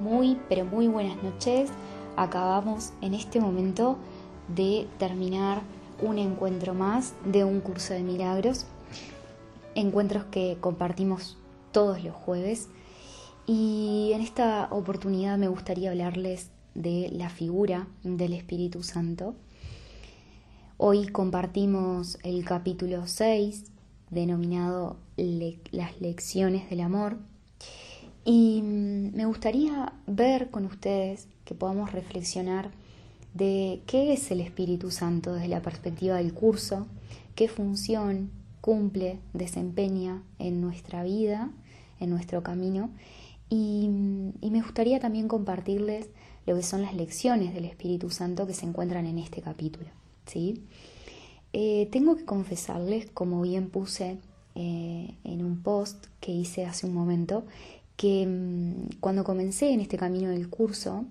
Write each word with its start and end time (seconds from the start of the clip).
Muy, 0.00 0.38
pero 0.48 0.64
muy 0.64 0.86
buenas 0.86 1.20
noches. 1.24 1.70
Acabamos 2.16 2.92
en 3.00 3.14
este 3.14 3.40
momento 3.40 3.98
de 4.54 4.86
terminar 4.98 5.62
un 6.00 6.18
encuentro 6.18 6.72
más 6.72 7.14
de 7.24 7.44
un 7.44 7.60
curso 7.60 7.94
de 7.94 8.04
milagros. 8.04 8.66
Encuentros 9.74 10.24
que 10.26 10.56
compartimos 10.60 11.36
todos 11.72 12.04
los 12.04 12.14
jueves. 12.14 12.68
Y 13.46 14.12
en 14.14 14.20
esta 14.20 14.68
oportunidad 14.70 15.36
me 15.36 15.48
gustaría 15.48 15.90
hablarles 15.90 16.50
de 16.74 17.10
la 17.12 17.28
figura 17.28 17.88
del 18.04 18.34
Espíritu 18.34 18.84
Santo. 18.84 19.34
Hoy 20.76 21.08
compartimos 21.08 22.18
el 22.22 22.44
capítulo 22.44 23.08
6, 23.08 23.64
denominado 24.10 24.96
Las 25.16 26.00
lecciones 26.00 26.70
del 26.70 26.82
amor 26.82 27.18
y 28.30 28.60
mm, 28.60 29.16
me 29.16 29.24
gustaría 29.24 29.94
ver 30.06 30.50
con 30.50 30.66
ustedes 30.66 31.28
que 31.46 31.54
podamos 31.54 31.92
reflexionar 31.92 32.70
de 33.32 33.80
qué 33.86 34.12
es 34.12 34.30
el 34.30 34.42
Espíritu 34.42 34.90
Santo 34.90 35.32
desde 35.32 35.48
la 35.48 35.62
perspectiva 35.62 36.16
del 36.16 36.34
curso, 36.34 36.86
qué 37.34 37.48
función 37.48 38.30
cumple, 38.60 39.18
desempeña 39.32 40.22
en 40.38 40.60
nuestra 40.60 41.04
vida, 41.04 41.50
en 42.00 42.10
nuestro 42.10 42.42
camino. 42.42 42.90
Y, 43.48 43.88
mm, 43.88 44.50
me 44.50 44.60
gustaría 44.60 45.00
también 45.00 45.26
compartirles 45.26 46.10
lo 46.44 46.54
que 46.54 46.62
son 46.62 46.82
las 46.82 46.94
lecciones 46.94 47.54
del 47.54 47.64
Espíritu 47.64 48.10
Santo 48.10 48.46
que 48.46 48.52
se 48.52 48.66
encuentran 48.66 49.06
en 49.06 49.18
este 49.18 49.40
capítulo. 49.40 49.88
¿sí? 50.26 50.64
Eh, 51.54 51.88
tengo 51.90 52.16
que 52.16 52.26
confesarles, 52.26 53.06
como 53.06 53.40
bien 53.40 53.70
puse 53.70 54.18
eh, 54.54 55.14
en 55.24 55.44
un 55.44 55.62
post 55.62 56.08
que 56.20 56.32
hice 56.32 56.66
hace 56.66 56.86
un 56.86 56.92
momento, 56.92 57.44
que 57.98 58.24
mm, 58.26 59.00
cuando 59.00 59.24
comencé 59.24 59.72
en 59.72 59.80
este 59.80 59.98
camino 59.98 60.30
del 60.30 60.48
curso 60.48 61.04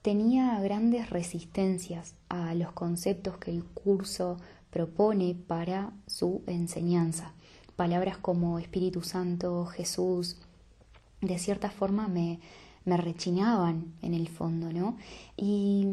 tenía 0.00 0.58
grandes 0.60 1.10
resistencias 1.10 2.14
a 2.28 2.54
los 2.54 2.72
conceptos 2.72 3.36
que 3.38 3.50
el 3.50 3.64
curso 3.64 4.38
propone 4.70 5.34
para 5.34 5.92
su 6.06 6.42
enseñanza. 6.46 7.34
Palabras 7.74 8.16
como 8.16 8.60
Espíritu 8.60 9.02
Santo, 9.02 9.66
Jesús, 9.66 10.36
de 11.20 11.38
cierta 11.38 11.68
forma 11.68 12.06
me, 12.06 12.38
me 12.84 12.96
rechinaban 12.96 13.94
en 14.00 14.14
el 14.14 14.28
fondo, 14.28 14.72
¿no? 14.72 14.96
Y, 15.36 15.84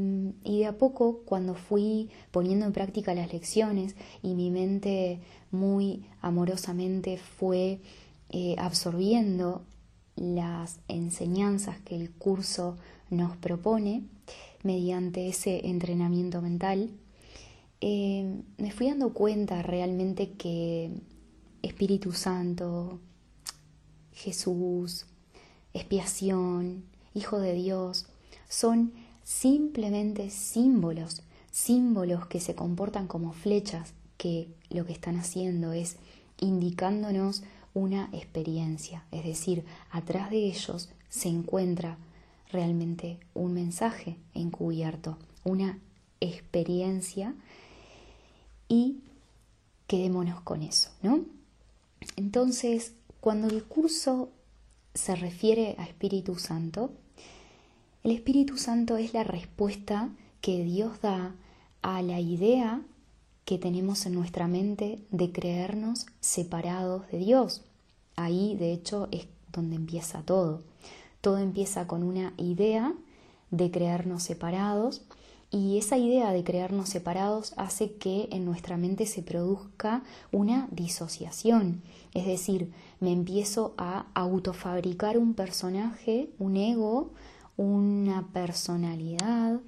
y, 0.44 0.60
de 0.60 0.68
a 0.68 0.78
poco, 0.78 1.22
cuando 1.26 1.56
fui 1.56 2.12
poniendo 2.30 2.68
en 2.68 2.74
práctica 2.74 3.16
las 3.16 3.34
lecciones 3.34 3.96
y 4.22 4.36
mi 4.36 4.52
mente 4.52 5.20
muy 5.50 6.06
amorosamente 6.22 7.18
fue 7.18 7.80
eh, 8.30 8.56
absorbiendo 8.60 9.64
las 10.16 10.80
enseñanzas 10.88 11.80
que 11.80 11.96
el 11.96 12.12
curso 12.12 12.78
nos 13.10 13.36
propone 13.38 14.04
mediante 14.64 15.28
ese 15.28 15.68
entrenamiento 15.68 16.42
mental, 16.42 16.90
eh, 17.82 18.42
me 18.58 18.72
fui 18.72 18.88
dando 18.88 19.14
cuenta 19.14 19.64
realmente 19.64 20.32
que 20.34 20.92
Espíritu 21.62 22.12
Santo, 22.12 23.00
Jesús, 24.14 25.06
expiación, 25.74 26.84
Hijo 27.14 27.40
de 27.40 27.54
Dios, 27.54 28.06
son 28.48 28.94
simplemente 29.24 30.30
símbolos, 30.30 31.24
símbolos 31.52 32.26
que 32.28 32.40
se 32.40 32.56
comportan 32.56 33.08
como 33.08 33.34
flechas, 33.34 33.94
que 34.18 34.48
lo 34.70 34.86
que 34.86 34.94
están 34.94 35.18
haciendo 35.18 35.74
es 35.74 35.98
indicándonos 36.40 37.44
una 37.74 38.10
experiencia, 38.12 39.06
es 39.12 39.24
decir, 39.24 39.66
atrás 39.92 40.30
de 40.30 40.38
ellos 40.38 40.90
se 41.10 41.30
encuentra 41.30 41.98
realmente 42.52 43.20
un 43.34 43.54
mensaje 43.54 44.18
encubierto, 44.34 45.18
una 45.44 45.80
experiencia 46.20 47.34
y 48.68 49.00
quedémonos 49.88 50.42
con 50.42 50.62
eso, 50.62 50.90
¿no? 51.02 51.26
Entonces, 52.16 52.94
cuando 53.20 53.48
el 53.48 53.64
curso 53.64 54.30
se 54.94 55.16
refiere 55.16 55.76
a 55.78 55.84
Espíritu 55.84 56.36
Santo, 56.36 56.92
el 58.04 58.12
Espíritu 58.12 58.58
Santo 58.58 58.98
es 58.98 59.14
la 59.14 59.24
respuesta 59.24 60.10
que 60.42 60.64
Dios 60.64 61.02
da 61.02 61.36
a 61.82 62.02
la 62.02 62.20
idea 62.20 62.82
que 63.52 63.58
tenemos 63.58 64.06
en 64.06 64.14
nuestra 64.14 64.48
mente 64.48 65.00
de 65.12 65.34
creernos 65.34 66.06
separados 66.22 67.06
de 67.12 67.18
Dios. 67.18 67.64
Ahí, 68.16 68.56
de 68.56 68.72
hecho, 68.72 69.10
es 69.12 69.28
donde 69.52 69.76
empieza 69.76 70.22
todo. 70.22 70.62
Todo 71.20 71.38
empieza 71.38 71.86
con 71.86 72.04
una 72.04 72.34
idea 72.38 72.94
de 73.50 73.70
creernos 73.70 74.24
separados 74.24 75.02
y 75.52 75.78
esa 75.78 75.98
idea 75.98 76.32
de 76.32 76.46
creernos 76.46 76.88
separados 76.88 77.52
hace 77.58 77.92
que 77.92 78.30
en 78.32 78.46
nuestra 78.46 78.78
mente 78.78 79.06
se 79.06 79.22
produzca 79.22 80.02
una 80.32 80.70
disociación. 80.72 81.82
Es 82.14 82.26
decir, 82.26 82.72
me 83.02 83.12
empiezo 83.12 83.74
a 83.78 84.06
autofabricar 84.14 85.18
un 85.18 85.34
personaje, 85.34 86.30
un 86.40 86.56
ego, 86.56 87.10
una 87.58 88.30
personalidad, 88.32 89.60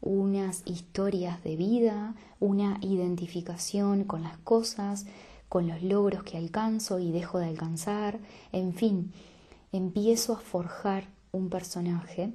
unas 0.00 0.62
historias 0.66 1.42
de 1.42 1.56
vida, 1.56 2.14
una 2.40 2.78
identificación 2.82 4.04
con 4.04 4.22
las 4.22 4.38
cosas, 4.38 5.06
con 5.48 5.68
los 5.68 5.82
logros 5.82 6.22
que 6.22 6.36
alcanzo 6.36 6.98
y 6.98 7.10
dejo 7.12 7.38
de 7.38 7.46
alcanzar, 7.46 8.18
en 8.52 8.74
fin, 8.74 9.12
empiezo 9.72 10.34
a 10.34 10.40
forjar 10.40 11.08
un 11.32 11.50
personaje 11.50 12.32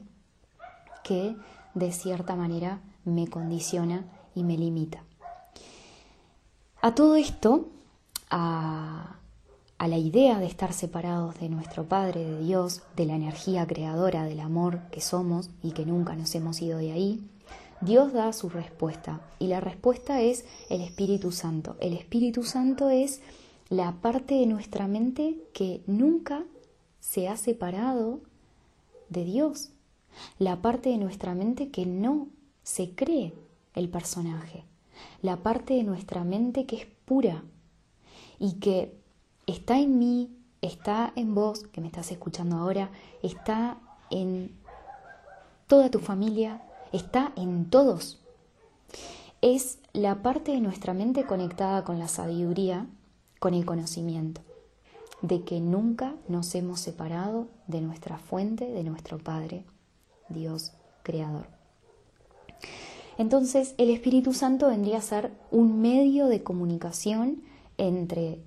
que 1.03 1.35
de 1.73 1.91
cierta 1.91 2.35
manera 2.35 2.79
me 3.05 3.27
condiciona 3.27 4.05
y 4.35 4.43
me 4.43 4.57
limita. 4.57 5.03
A 6.81 6.95
todo 6.95 7.15
esto, 7.15 7.67
a, 8.29 9.17
la 9.79 9.97
idea 9.97 10.39
de 10.39 10.45
estar 10.45 10.73
separados 10.73 11.39
de 11.39 11.49
nuestro 11.49 11.83
Padre, 11.83 12.23
de 12.23 12.39
Dios, 12.39 12.81
de 12.95 13.05
la 13.05 13.15
energía 13.15 13.67
creadora, 13.67 14.23
del 14.23 14.39
amor 14.39 14.79
que 14.91 15.01
somos 15.01 15.49
y 15.63 15.71
que 15.71 15.85
nunca 15.85 16.15
nos 16.15 16.33
hemos 16.35 16.61
ido 16.61 16.77
de 16.77 16.91
ahí, 16.91 17.29
Dios 17.81 18.13
da 18.13 18.31
su 18.31 18.47
respuesta 18.49 19.21
y 19.39 19.47
la 19.47 19.59
respuesta 19.59 20.21
es 20.21 20.45
el 20.69 20.81
Espíritu 20.81 21.31
Santo. 21.31 21.77
El 21.79 21.93
Espíritu 21.93 22.43
Santo 22.43 22.91
es 22.91 23.21
la 23.69 23.93
parte 24.01 24.35
de 24.35 24.45
nuestra 24.45 24.87
mente 24.87 25.37
que 25.53 25.81
nunca 25.87 26.43
se 26.99 27.27
ha 27.27 27.37
separado 27.37 28.19
de 29.09 29.25
Dios, 29.25 29.69
la 30.37 30.61
parte 30.61 30.89
de 30.89 30.97
nuestra 30.97 31.33
mente 31.33 31.69
que 31.69 31.87
no 31.87 32.27
se 32.61 32.91
cree 32.91 33.33
el 33.73 33.89
personaje, 33.89 34.63
la 35.23 35.37
parte 35.37 35.73
de 35.73 35.83
nuestra 35.83 36.23
mente 36.23 36.67
que 36.67 36.75
es 36.75 36.87
pura 37.05 37.43
y 38.37 38.59
que 38.59 38.95
está 39.47 39.79
en 39.79 39.97
mí, 39.97 40.29
está 40.61 41.13
en 41.15 41.33
vos, 41.33 41.63
que 41.63 41.81
me 41.81 41.87
estás 41.87 42.11
escuchando 42.11 42.57
ahora, 42.57 42.91
está 43.23 43.79
en 44.11 44.55
toda 45.65 45.89
tu 45.89 45.99
familia, 45.99 46.61
está 46.91 47.33
en 47.35 47.69
todos. 47.69 48.19
Es 49.41 49.79
la 49.93 50.21
parte 50.21 50.51
de 50.51 50.61
nuestra 50.61 50.93
mente 50.93 51.25
conectada 51.25 51.83
con 51.83 51.99
la 51.99 52.07
sabiduría, 52.07 52.87
con 53.39 53.53
el 53.53 53.65
conocimiento, 53.65 54.41
de 55.21 55.43
que 55.43 55.59
nunca 55.59 56.15
nos 56.27 56.53
hemos 56.55 56.79
separado 56.79 57.47
de 57.67 57.81
nuestra 57.81 58.17
fuente, 58.17 58.69
de 58.69 58.83
nuestro 58.83 59.17
Padre, 59.17 59.65
Dios 60.29 60.73
Creador. 61.03 61.47
Entonces 63.17 63.75
el 63.77 63.89
Espíritu 63.89 64.33
Santo 64.33 64.67
vendría 64.67 64.97
a 64.97 65.01
ser 65.01 65.31
un 65.51 65.81
medio 65.81 66.27
de 66.27 66.43
comunicación 66.43 67.43
entre 67.77 68.41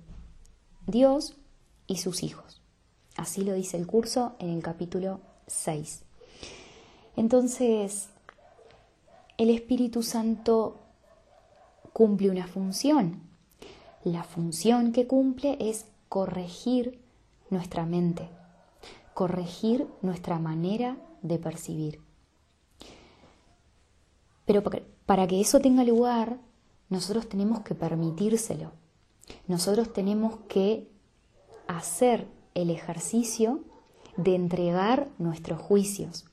Dios 0.87 1.35
y 1.87 1.97
sus 1.97 2.23
hijos. 2.23 2.61
Así 3.15 3.43
lo 3.43 3.53
dice 3.53 3.77
el 3.77 3.87
curso 3.87 4.35
en 4.39 4.49
el 4.49 4.61
capítulo 4.61 5.21
6. 5.47 6.03
Entonces, 7.15 8.09
el 9.37 9.49
Espíritu 9.49 10.03
Santo 10.03 10.79
cumple 11.93 12.29
una 12.29 12.47
función. 12.47 13.21
La 14.03 14.23
función 14.23 14.91
que 14.91 15.07
cumple 15.07 15.57
es 15.59 15.85
corregir 16.09 17.01
nuestra 17.49 17.85
mente, 17.85 18.29
corregir 19.13 19.87
nuestra 20.01 20.39
manera 20.39 20.97
de 21.21 21.39
percibir. 21.39 22.01
Pero 24.45 24.63
para 25.05 25.27
que 25.27 25.41
eso 25.41 25.59
tenga 25.59 25.83
lugar, 25.83 26.37
nosotros 26.89 27.27
tenemos 27.27 27.61
que 27.61 27.75
permitírselo. 27.75 28.71
Nosotros 29.47 29.91
tenemos 29.91 30.37
que 30.47 30.87
hacer 31.67 32.27
el 32.53 32.69
ejercicio 32.69 33.61
de 34.17 34.35
entregar 34.35 35.09
nuestros 35.17 35.59
juicios, 35.59 36.25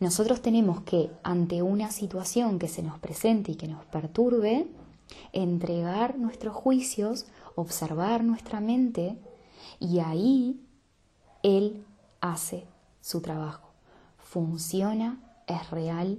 nosotros 0.00 0.42
tenemos 0.42 0.82
que, 0.82 1.10
ante 1.22 1.62
una 1.62 1.90
situación 1.90 2.58
que 2.58 2.68
se 2.68 2.82
nos 2.82 2.98
presente 2.98 3.52
y 3.52 3.56
que 3.56 3.68
nos 3.68 3.84
perturbe, 3.86 4.68
entregar 5.32 6.18
nuestros 6.18 6.54
juicios, 6.54 7.26
observar 7.54 8.22
nuestra 8.22 8.60
mente 8.60 9.18
y 9.80 9.98
ahí 9.98 10.60
Él 11.42 11.84
hace 12.20 12.66
su 13.00 13.20
trabajo. 13.20 13.66
funciona, 14.18 15.18
es 15.46 15.70
real, 15.70 16.18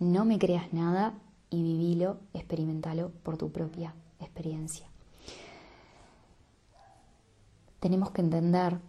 no 0.00 0.24
me 0.24 0.40
creas 0.40 0.72
nada 0.72 1.14
y 1.50 1.62
vivilo, 1.62 2.18
experimentalo 2.32 3.12
por 3.22 3.36
tu 3.36 3.52
propia 3.52 3.94
experiencia. 4.18 4.86
Tenemos 7.78 8.10
que 8.10 8.22
entender 8.22 8.80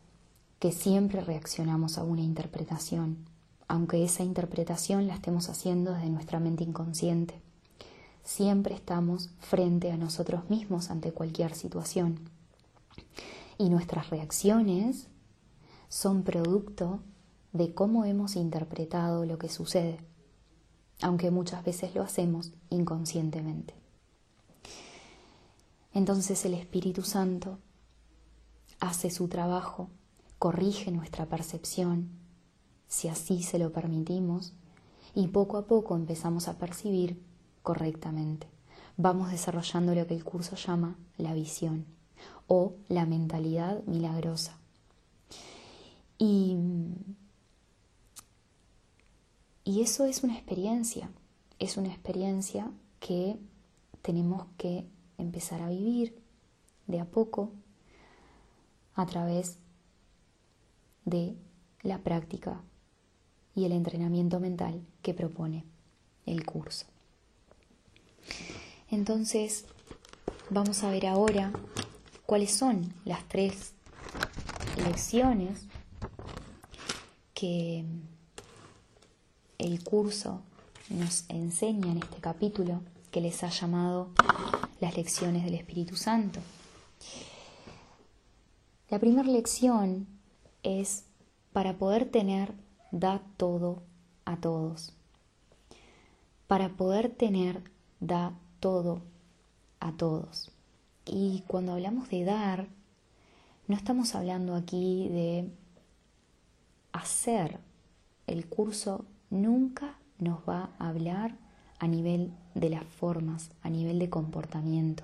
que 0.58 0.72
siempre 0.72 1.22
reaccionamos 1.22 2.00
a 2.00 2.04
una 2.04 2.22
interpretación, 2.22 3.18
aunque 3.68 4.04
esa 4.04 4.24
interpretación 4.24 5.08
la 5.08 5.16
estemos 5.16 5.50
haciendo 5.50 5.94
desde 5.94 6.10
nuestra 6.10 6.40
mente 6.40 6.64
inconsciente. 6.64 7.42
Siempre 8.24 8.76
estamos 8.76 9.30
frente 9.40 9.92
a 9.92 9.98
nosotros 9.98 10.50
mismos 10.50 10.90
ante 10.90 11.12
cualquier 11.12 11.56
situación. 11.56 12.20
Y 13.58 13.70
nuestras 13.70 14.10
reacciones 14.10 15.08
son 15.90 16.24
producto 16.24 17.00
de 17.54 17.74
cómo 17.74 18.04
hemos 18.06 18.36
interpretado 18.36 19.26
lo 19.26 19.38
que 19.38 19.48
sucede, 19.50 20.00
aunque 21.02 21.32
muchas 21.32 21.64
veces 21.64 21.96
lo 21.96 22.04
hacemos 22.04 22.52
inconscientemente. 22.70 23.74
Entonces 25.94 26.44
el 26.46 26.54
Espíritu 26.54 27.04
Santo 27.04 27.60
hace 28.82 29.10
su 29.10 29.30
trabajo, 29.30 29.90
corrige 30.38 30.92
nuestra 30.92 31.26
percepción, 31.28 32.10
si 32.88 33.08
así 33.08 33.44
se 33.44 33.60
lo 33.60 33.72
permitimos, 33.72 34.54
y 35.14 35.28
poco 35.28 35.58
a 35.58 35.66
poco 35.66 35.96
empezamos 35.96 36.48
a 36.48 36.58
percibir 36.58 37.22
correctamente. 37.64 38.48
Vamos 38.98 39.32
desarrollando 39.32 39.96
lo 39.96 40.06
que 40.08 40.14
el 40.14 40.24
curso 40.24 40.56
llama 40.56 40.98
la 41.18 41.34
visión 41.34 41.86
o 42.48 42.74
la 42.88 43.06
mentalidad 43.06 43.84
milagrosa. 43.86 44.58
Y, 46.18 46.58
y 49.64 49.82
eso 49.82 50.06
es 50.06 50.24
una 50.24 50.36
experiencia, 50.36 51.10
es 51.60 51.78
una 51.78 51.90
experiencia 51.90 52.72
que 53.00 53.38
tenemos 54.02 54.46
que 54.58 54.86
empezar 55.18 55.62
a 55.62 55.70
vivir 55.70 56.22
de 56.88 57.00
a 57.00 57.06
poco 57.06 57.52
a 58.94 59.06
través 59.06 59.58
de 61.04 61.36
la 61.82 62.00
práctica 62.00 62.62
y 63.56 63.66
el 63.66 63.72
entrenamiento 63.72 64.40
mental 64.40 64.82
que 65.02 65.14
propone 65.14 65.66
el 66.26 66.46
curso. 66.46 66.86
Entonces, 68.90 69.66
vamos 70.50 70.84
a 70.84 70.90
ver 70.90 71.08
ahora 71.08 71.52
cuáles 72.26 72.52
son 72.52 72.94
las 73.06 73.28
tres 73.28 73.74
lecciones 74.78 75.68
que 77.34 77.86
el 79.58 79.84
curso 79.84 80.42
nos 80.90 81.26
enseña 81.30 81.92
en 81.92 81.98
este 82.00 82.18
capítulo 82.18 82.82
que 83.12 83.22
les 83.22 83.44
ha 83.44 83.50
llamado 83.50 84.10
las 84.80 84.98
lecciones 84.98 85.46
del 85.46 85.56
Espíritu 85.56 85.96
Santo. 85.96 86.40
La 88.90 89.00
primera 89.00 89.28
lección 89.28 90.08
es 90.64 91.06
para 91.54 91.78
poder 91.78 92.10
tener, 92.10 92.54
da 92.96 93.22
todo 93.36 93.84
a 94.24 94.38
todos. 94.38 94.94
Para 96.48 96.70
poder 96.70 97.10
tener, 97.10 97.62
da 98.00 98.32
todo 98.62 99.02
a 99.82 99.92
todos. 99.92 100.52
Y 101.06 101.44
cuando 101.46 101.74
hablamos 101.74 102.10
de 102.10 102.24
dar, 102.24 102.70
no 103.68 103.76
estamos 103.76 104.16
hablando 104.16 104.56
aquí 104.56 105.10
de 105.10 105.52
hacer. 106.94 107.60
El 108.28 108.48
curso 108.48 109.04
nunca 109.30 109.98
nos 110.18 110.40
va 110.48 110.70
a 110.80 110.88
hablar 110.88 111.36
a 111.80 111.88
nivel 111.88 112.32
de 112.54 112.70
las 112.70 112.86
formas, 112.86 113.52
a 113.62 113.70
nivel 113.70 114.00
de 114.00 114.10
comportamiento. 114.10 115.04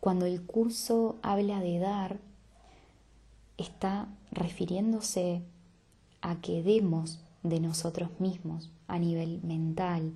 Cuando 0.00 0.26
el 0.26 0.42
curso 0.42 1.16
habla 1.22 1.60
de 1.60 1.78
dar, 1.78 2.18
está 3.56 4.08
refiriéndose 4.32 5.44
a 6.22 6.40
que 6.40 6.62
demos 6.62 7.20
de 7.42 7.60
nosotros 7.60 8.10
mismos 8.18 8.70
a 8.88 8.98
nivel 8.98 9.40
mental, 9.42 10.12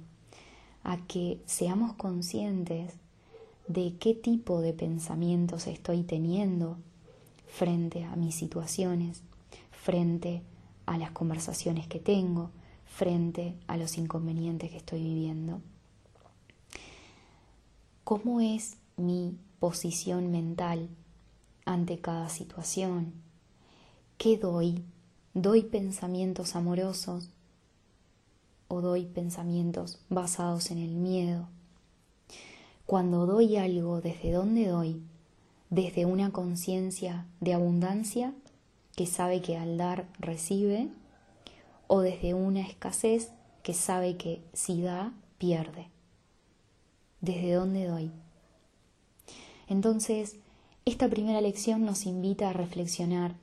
a 0.82 0.98
que 1.06 1.40
seamos 1.46 1.94
conscientes 1.94 2.92
de 3.68 3.96
qué 3.98 4.14
tipo 4.14 4.60
de 4.60 4.74
pensamientos 4.74 5.66
estoy 5.66 6.02
teniendo 6.02 6.76
frente 7.46 8.04
a 8.04 8.16
mis 8.16 8.34
situaciones, 8.34 9.22
frente 9.70 10.42
a 10.86 10.98
las 10.98 11.12
conversaciones 11.12 11.86
que 11.86 11.98
tengo, 11.98 12.50
frente 12.84 13.54
a 13.66 13.76
los 13.76 13.96
inconvenientes 13.96 14.70
que 14.70 14.76
estoy 14.76 15.02
viviendo. 15.02 15.60
¿Cómo 18.04 18.40
es 18.40 18.76
mi 18.96 19.34
posición 19.60 20.30
mental 20.30 20.90
ante 21.64 21.98
cada 21.98 22.28
situación? 22.28 23.14
¿Qué 24.18 24.36
doy? 24.36 24.84
¿Doy 25.36 25.62
pensamientos 25.62 26.54
amorosos 26.54 27.28
o 28.68 28.80
doy 28.80 29.04
pensamientos 29.06 29.98
basados 30.08 30.70
en 30.70 30.78
el 30.78 30.92
miedo? 30.92 31.48
Cuando 32.86 33.26
doy 33.26 33.56
algo, 33.56 34.00
¿desde 34.00 34.30
dónde 34.30 34.68
doy? 34.68 35.02
¿Desde 35.70 36.06
una 36.06 36.30
conciencia 36.30 37.26
de 37.40 37.52
abundancia 37.52 38.32
que 38.94 39.06
sabe 39.06 39.42
que 39.42 39.56
al 39.56 39.76
dar 39.76 40.06
recibe? 40.20 40.86
¿O 41.88 42.02
desde 42.02 42.34
una 42.34 42.60
escasez 42.60 43.32
que 43.64 43.74
sabe 43.74 44.16
que 44.16 44.40
si 44.52 44.82
da, 44.82 45.14
pierde? 45.38 45.88
¿Desde 47.20 47.54
dónde 47.54 47.86
doy? 47.88 48.12
Entonces, 49.66 50.36
esta 50.84 51.08
primera 51.08 51.40
lección 51.40 51.84
nos 51.84 52.06
invita 52.06 52.50
a 52.50 52.52
reflexionar 52.52 53.34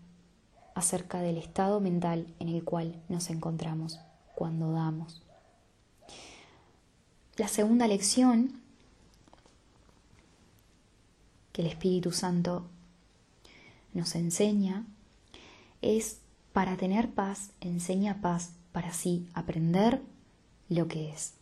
acerca 0.82 1.22
del 1.22 1.38
estado 1.38 1.80
mental 1.80 2.28
en 2.40 2.50
el 2.50 2.64
cual 2.64 3.02
nos 3.08 3.30
encontramos 3.30 4.00
cuando 4.36 4.72
damos. 4.72 5.22
La 7.38 7.48
segunda 7.48 7.88
lección 7.88 8.62
que 11.54 11.62
el 11.62 11.68
Espíritu 11.68 12.12
Santo 12.12 12.66
nos 13.94 14.16
enseña 14.16 14.86
es 15.82 16.20
para 16.52 16.78
tener 16.78 17.12
paz, 17.12 17.52
enseña 17.62 18.22
paz 18.22 18.52
para 18.72 18.90
así 18.90 19.28
aprender 19.34 20.02
lo 20.70 20.88
que 20.88 21.12
es. 21.12 21.34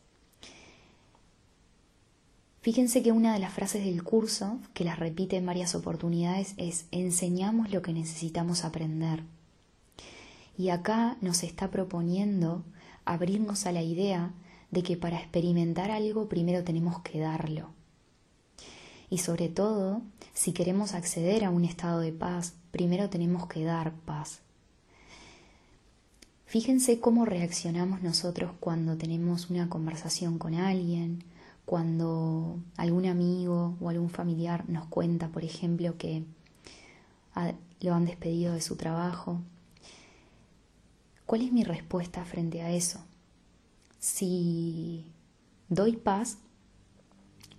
Fíjense 2.62 3.02
que 3.02 3.14
una 3.14 3.34
de 3.34 3.40
las 3.40 3.54
frases 3.54 3.86
del 3.86 4.04
curso, 4.04 4.60
que 4.74 4.84
las 4.84 5.00
repite 5.00 5.38
en 5.38 5.46
varias 5.46 5.76
oportunidades, 5.76 6.54
es 6.58 6.86
enseñamos 6.92 7.72
lo 7.72 7.82
que 7.82 7.94
necesitamos 7.94 8.66
aprender. 8.66 9.24
Y 10.58 10.70
acá 10.70 11.18
nos 11.22 11.44
está 11.44 11.72
proponiendo 11.72 12.64
abrirnos 13.06 13.66
a 13.66 13.72
la 13.72 13.82
idea 13.82 14.34
de 14.72 14.84
que 14.84 14.98
para 14.98 15.18
experimentar 15.18 15.90
algo 15.90 16.28
primero 16.28 16.66
tenemos 16.66 17.00
que 17.00 17.20
darlo. 17.20 17.70
Y 19.10 19.20
sobre 19.20 19.48
todo, 19.48 20.02
si 20.34 20.52
queremos 20.52 20.94
acceder 20.94 21.46
a 21.46 21.50
un 21.50 21.64
estado 21.64 22.02
de 22.02 22.12
paz, 22.12 22.54
primero 22.72 23.10
tenemos 23.10 23.48
que 23.48 23.64
dar 23.64 23.94
paz. 23.94 24.42
Fíjense 26.46 27.00
cómo 27.00 27.26
reaccionamos 27.26 28.02
nosotros 28.02 28.52
cuando 28.60 28.98
tenemos 28.98 29.50
una 29.50 29.70
conversación 29.70 30.38
con 30.38 30.56
alguien, 30.56 31.24
cuando 31.70 32.60
algún 32.78 33.06
amigo 33.06 33.78
o 33.80 33.90
algún 33.90 34.10
familiar 34.10 34.68
nos 34.68 34.88
cuenta, 34.88 35.28
por 35.28 35.44
ejemplo, 35.44 36.00
que 36.00 36.24
lo 37.82 37.94
han 37.94 38.06
despedido 38.06 38.56
de 38.56 38.62
su 38.62 38.76
trabajo. 38.76 39.40
¿Cuál 41.28 41.44
es 41.44 41.52
mi 41.52 41.64
respuesta 41.64 42.26
frente 42.26 42.64
a 42.64 42.72
eso? 42.72 43.06
Si 44.00 45.12
doy 45.68 45.96
paz, 45.96 46.40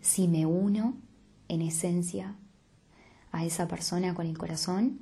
si 0.00 0.26
me 0.26 0.44
uno 0.44 0.96
en 1.46 1.62
esencia 1.62 2.34
a 3.30 3.44
esa 3.44 3.68
persona 3.68 4.12
con 4.12 4.26
el 4.26 4.36
corazón 4.36 4.98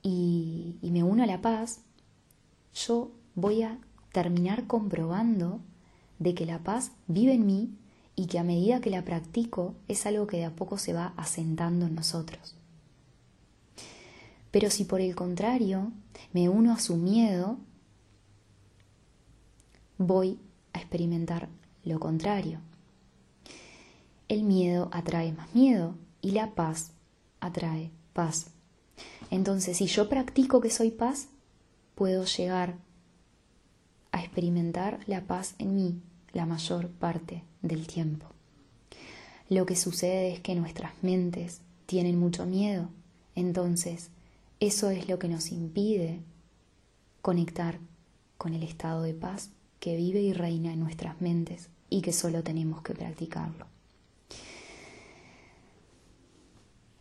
y, 0.00 0.76
me 0.80 1.02
uno 1.02 1.24
a 1.24 1.26
la 1.26 1.40
paz, 1.40 1.80
yo 2.72 3.10
voy 3.34 3.62
a 3.62 3.80
terminar 4.12 4.68
comprobando 4.68 5.60
de 6.20 6.34
que 6.34 6.46
la 6.46 6.60
paz 6.60 6.92
vive 7.08 7.32
en 7.34 7.44
mí 7.44 7.74
y 8.18 8.26
que 8.26 8.40
a 8.40 8.42
medida 8.42 8.80
que 8.80 8.90
la 8.90 9.04
practico 9.04 9.76
es 9.86 10.04
algo 10.04 10.26
que 10.26 10.38
de 10.38 10.44
a 10.46 10.56
poco 10.56 10.76
se 10.76 10.92
va 10.92 11.14
asentando 11.16 11.86
en 11.86 11.94
nosotros. 11.94 12.56
Pero 14.50 14.70
si 14.70 14.82
por 14.82 15.00
el 15.00 15.14
contrario 15.14 15.92
me 16.32 16.48
uno 16.48 16.72
a 16.72 16.80
su 16.80 16.96
miedo, 16.96 17.58
voy 19.98 20.40
a 20.72 20.80
experimentar 20.80 21.48
lo 21.84 22.00
contrario. 22.00 22.58
El 24.26 24.42
miedo 24.42 24.88
atrae 24.90 25.30
más 25.32 25.54
miedo 25.54 25.94
y 26.20 26.32
la 26.32 26.56
paz 26.56 26.90
atrae 27.38 27.92
paz. 28.14 28.50
Entonces, 29.30 29.76
si 29.76 29.86
yo 29.86 30.08
practico 30.08 30.60
que 30.60 30.70
soy 30.70 30.90
paz, 30.90 31.28
puedo 31.94 32.24
llegar 32.24 32.78
experimentar 34.38 34.98
la 35.06 35.20
paz 35.22 35.54
en 35.58 35.76
mí 35.76 36.02
la 36.38 36.46
mayor 36.46 36.88
parte 36.88 37.42
del 37.62 37.88
tiempo. 37.88 38.24
Lo 39.48 39.66
que 39.66 39.74
sucede 39.74 40.32
es 40.32 40.38
que 40.38 40.54
nuestras 40.54 40.92
mentes 41.02 41.62
tienen 41.86 42.16
mucho 42.16 42.46
miedo, 42.46 42.90
entonces 43.34 44.10
eso 44.60 44.88
es 44.90 45.08
lo 45.08 45.18
que 45.18 45.26
nos 45.26 45.50
impide 45.50 46.20
conectar 47.22 47.80
con 48.36 48.54
el 48.54 48.62
estado 48.62 49.02
de 49.02 49.14
paz 49.14 49.50
que 49.80 49.96
vive 49.96 50.20
y 50.20 50.32
reina 50.32 50.72
en 50.72 50.78
nuestras 50.78 51.20
mentes 51.20 51.70
y 51.90 52.02
que 52.02 52.12
solo 52.12 52.44
tenemos 52.44 52.82
que 52.82 52.94
practicarlo. 52.94 53.66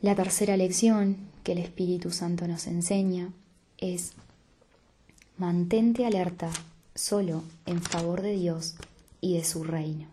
La 0.02 0.16
tercera 0.16 0.58
lección 0.58 1.18
que 1.44 1.52
el 1.52 1.60
Espíritu 1.60 2.10
Santo 2.10 2.48
nos 2.48 2.66
enseña 2.66 3.32
es 3.78 4.14
mantente 5.38 6.08
alerta 6.08 6.50
solo 6.96 7.44
en 7.68 7.84
favor 7.84 8.24
de 8.24 8.32
Dios 8.32 8.76
y 9.22 9.36
de 9.38 9.44
su 9.44 9.64
reino. 9.64 10.08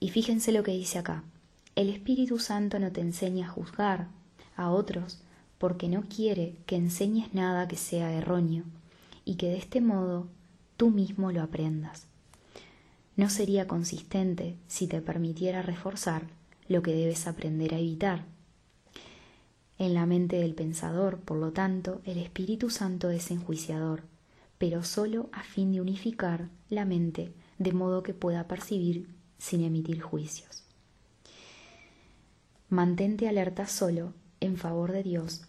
Y 0.00 0.10
fíjense 0.10 0.52
lo 0.52 0.62
que 0.62 0.72
dice 0.72 0.98
acá. 0.98 1.24
El 1.74 1.88
Espíritu 1.88 2.38
Santo 2.38 2.78
no 2.78 2.92
te 2.92 3.00
enseña 3.00 3.46
a 3.46 3.50
juzgar 3.50 4.08
a 4.56 4.70
otros 4.70 5.20
porque 5.58 5.88
no 5.88 6.02
quiere 6.02 6.54
que 6.66 6.76
enseñes 6.76 7.34
nada 7.34 7.68
que 7.68 7.76
sea 7.76 8.12
erróneo 8.12 8.64
y 9.24 9.34
que 9.34 9.48
de 9.48 9.58
este 9.58 9.80
modo 9.80 10.26
tú 10.76 10.90
mismo 10.90 11.32
lo 11.32 11.42
aprendas. 11.42 12.06
No 13.16 13.28
sería 13.28 13.66
consistente 13.66 14.56
si 14.68 14.86
te 14.86 15.00
permitiera 15.00 15.62
reforzar 15.62 16.28
lo 16.68 16.82
que 16.82 16.94
debes 16.94 17.26
aprender 17.26 17.74
a 17.74 17.78
evitar. 17.78 18.24
En 19.78 19.94
la 19.94 20.06
mente 20.06 20.36
del 20.36 20.54
pensador, 20.54 21.18
por 21.18 21.36
lo 21.36 21.52
tanto, 21.52 22.00
el 22.04 22.18
Espíritu 22.18 22.70
Santo 22.70 23.10
es 23.10 23.30
enjuiciador, 23.30 24.02
pero 24.58 24.82
solo 24.82 25.30
a 25.32 25.42
fin 25.42 25.72
de 25.72 25.80
unificar 25.80 26.48
la 26.68 26.84
mente 26.84 27.32
de 27.58 27.72
modo 27.72 28.02
que 28.02 28.14
pueda 28.14 28.48
percibir 28.48 29.08
sin 29.38 29.62
emitir 29.62 30.00
juicios. 30.00 30.64
Mantente 32.68 33.28
alerta 33.28 33.66
solo 33.66 34.12
en 34.40 34.56
favor 34.56 34.92
de 34.92 35.02
Dios 35.02 35.42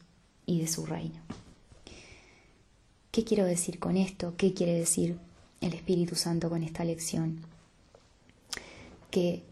y 0.45 0.61
de 0.61 0.67
su 0.67 0.85
reino. 0.85 1.19
¿Qué 3.11 3.23
quiero 3.23 3.45
decir 3.45 3.79
con 3.79 3.97
esto? 3.97 4.35
¿Qué 4.37 4.53
quiere 4.53 4.73
decir 4.73 5.17
el 5.61 5.73
Espíritu 5.73 6.15
Santo 6.15 6.49
con 6.49 6.63
esta 6.63 6.85
lección? 6.85 7.41
Que 9.11 9.43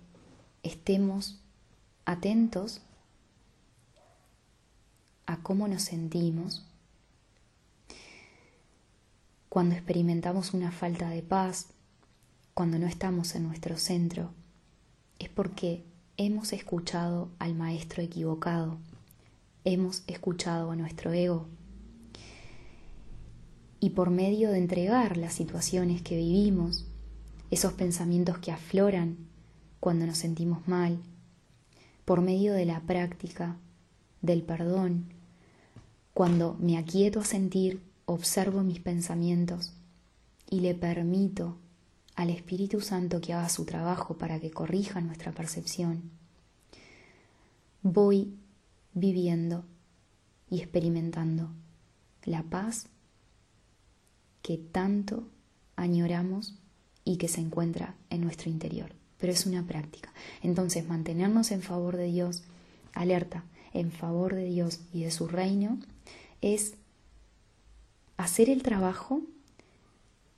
estemos 0.63 1.39
atentos 2.05 2.81
a 5.25 5.41
cómo 5.41 5.67
nos 5.67 5.81
sentimos 5.81 6.66
cuando 9.49 9.75
experimentamos 9.75 10.53
una 10.53 10.71
falta 10.71 11.09
de 11.09 11.23
paz, 11.23 11.67
cuando 12.53 12.79
no 12.79 12.87
estamos 12.87 13.35
en 13.35 13.43
nuestro 13.43 13.77
centro, 13.77 14.31
es 15.19 15.29
porque 15.29 15.85
hemos 16.17 16.53
escuchado 16.53 17.29
al 17.39 17.55
maestro 17.55 18.01
equivocado, 18.03 18.77
hemos 19.63 20.03
escuchado 20.07 20.71
a 20.71 20.75
nuestro 20.75 21.13
ego. 21.13 21.47
Y 23.79 23.91
por 23.91 24.09
medio 24.09 24.49
de 24.49 24.57
entregar 24.57 25.17
las 25.17 25.33
situaciones 25.33 26.01
que 26.01 26.17
vivimos, 26.17 26.85
esos 27.51 27.73
pensamientos 27.73 28.39
que 28.39 28.51
afloran 28.51 29.17
cuando 29.79 30.05
nos 30.05 30.17
sentimos 30.17 30.67
mal, 30.67 30.99
por 32.05 32.21
medio 32.21 32.53
de 32.53 32.65
la 32.65 32.81
práctica, 32.81 33.57
del 34.21 34.41
perdón, 34.41 35.13
cuando 36.13 36.55
me 36.59 36.77
aquieto 36.77 37.19
a 37.19 37.25
sentir, 37.25 37.86
observo 38.07 38.63
mis 38.63 38.79
pensamientos 38.79 39.73
y 40.49 40.61
le 40.61 40.73
permito 40.73 41.57
al 42.15 42.31
Espíritu 42.31 42.81
Santo 42.81 43.21
que 43.21 43.33
haga 43.33 43.49
su 43.49 43.65
trabajo 43.65 44.17
para 44.17 44.39
que 44.39 44.49
corrija 44.49 45.01
nuestra 45.01 45.33
percepción, 45.33 46.09
voy 47.83 48.33
viviendo 48.93 49.65
y 50.49 50.59
experimentando 50.59 51.51
la 52.23 52.43
paz 52.43 52.87
que 54.41 54.57
tanto 54.57 55.27
añoramos 55.75 56.55
y 57.03 57.17
que 57.17 57.27
se 57.27 57.41
encuentra 57.41 57.95
en 58.09 58.21
nuestro 58.21 58.49
interior. 58.49 58.93
Pero 59.17 59.33
es 59.33 59.45
una 59.45 59.67
práctica. 59.67 60.13
Entonces, 60.41 60.87
mantenernos 60.87 61.51
en 61.51 61.61
favor 61.61 61.97
de 61.97 62.05
Dios, 62.05 62.43
alerta, 62.93 63.43
en 63.73 63.91
favor 63.91 64.33
de 64.33 64.45
Dios 64.45 64.79
y 64.93 65.03
de 65.03 65.11
su 65.11 65.27
reino, 65.27 65.79
es 66.41 66.75
hacer 68.17 68.49
el 68.49 68.63
trabajo 68.63 69.21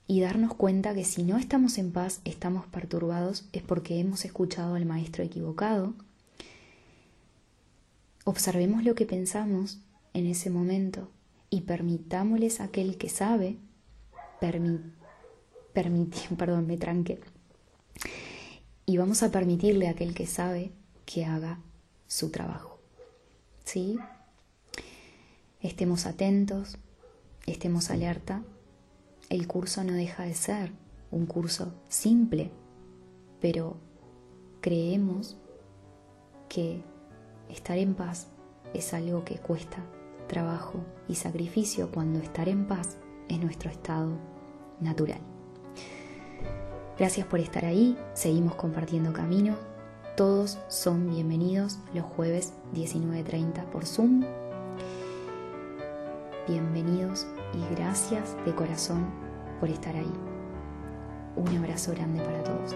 y 0.05 0.21
darnos 0.21 0.53
cuenta 0.53 0.93
que 0.93 1.05
si 1.05 1.23
no 1.23 1.37
estamos 1.37 1.77
en 1.77 1.91
paz, 1.91 2.21
estamos 2.25 2.65
perturbados, 2.67 3.45
es 3.53 3.63
porque 3.63 3.99
hemos 3.99 4.25
escuchado 4.25 4.75
al 4.75 4.85
maestro 4.85 5.23
equivocado. 5.23 5.93
Observemos 8.25 8.83
lo 8.83 8.95
que 8.95 9.05
pensamos 9.05 9.79
en 10.13 10.27
ese 10.27 10.49
momento 10.49 11.09
y 11.49 11.61
permitámosles 11.61 12.59
a 12.59 12.65
aquel 12.65 12.97
que 12.97 13.09
sabe, 13.09 13.57
permi, 14.39 14.79
perdón, 16.37 16.67
me 16.67 16.77
tranqué, 16.77 17.19
y 18.85 18.97
vamos 18.97 19.21
a 19.21 19.31
permitirle 19.31 19.87
a 19.87 19.91
aquel 19.91 20.15
que 20.15 20.25
sabe 20.25 20.71
que 21.05 21.25
haga 21.25 21.59
su 22.07 22.31
trabajo. 22.31 22.79
¿Sí? 23.63 23.99
Estemos 25.61 26.07
atentos, 26.07 26.77
estemos 27.51 27.89
alerta 27.89 28.43
el 29.29 29.47
curso 29.47 29.83
no 29.83 29.93
deja 29.93 30.23
de 30.23 30.33
ser 30.33 30.71
un 31.11 31.27
curso 31.27 31.73
simple, 31.87 32.51
pero 33.39 33.77
creemos 34.59 35.37
que 36.47 36.83
estar 37.47 37.77
en 37.77 37.93
paz 37.93 38.27
es 38.73 38.93
algo 38.93 39.23
que 39.23 39.37
cuesta 39.37 39.77
trabajo 40.27 40.79
y 41.07 41.15
sacrificio 41.15 41.91
cuando 41.91 42.19
estar 42.19 42.49
en 42.49 42.67
paz 42.67 42.97
es 43.27 43.39
nuestro 43.39 43.69
estado 43.69 44.17
natural. 44.79 45.21
Gracias 46.97 47.27
por 47.27 47.39
estar 47.39 47.65
ahí, 47.65 47.97
seguimos 48.13 48.55
compartiendo 48.55 49.13
camino. 49.13 49.55
Todos 50.17 50.57
son 50.67 51.09
bienvenidos 51.09 51.77
los 51.93 52.03
jueves 52.03 52.53
19.30 52.73 53.63
por 53.65 53.85
Zoom. 53.85 54.48
Bienvenidos 56.49 57.27
y 57.53 57.75
gracias 57.75 58.35
de 58.43 58.55
corazón 58.55 59.05
por 59.59 59.69
estar 59.69 59.95
ahí. 59.95 60.11
Un 61.35 61.47
abrazo 61.55 61.91
grande 61.91 62.23
para 62.23 62.43
todos. 62.43 62.75